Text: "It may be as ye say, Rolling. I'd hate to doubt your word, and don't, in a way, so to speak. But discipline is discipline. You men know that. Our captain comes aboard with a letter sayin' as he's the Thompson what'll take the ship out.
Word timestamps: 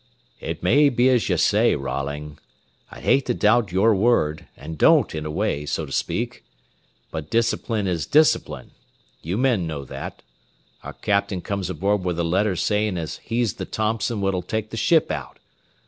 "It 0.39 0.63
may 0.63 0.89
be 0.89 1.09
as 1.09 1.29
ye 1.29 1.37
say, 1.37 1.75
Rolling. 1.75 2.39
I'd 2.89 3.03
hate 3.03 3.27
to 3.27 3.35
doubt 3.35 3.71
your 3.71 3.93
word, 3.93 4.47
and 4.57 4.75
don't, 4.75 5.13
in 5.13 5.27
a 5.27 5.29
way, 5.29 5.63
so 5.67 5.85
to 5.85 5.91
speak. 5.91 6.43
But 7.11 7.29
discipline 7.29 7.85
is 7.85 8.07
discipline. 8.07 8.71
You 9.21 9.37
men 9.37 9.67
know 9.67 9.85
that. 9.85 10.23
Our 10.81 10.93
captain 10.93 11.41
comes 11.41 11.69
aboard 11.69 12.03
with 12.03 12.17
a 12.17 12.23
letter 12.23 12.55
sayin' 12.55 12.97
as 12.97 13.17
he's 13.17 13.53
the 13.57 13.65
Thompson 13.65 14.21
what'll 14.21 14.41
take 14.41 14.71
the 14.71 14.75
ship 14.75 15.11
out. 15.11 15.37